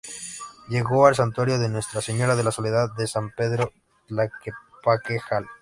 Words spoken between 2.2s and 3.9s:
de la Soledad de San Pedro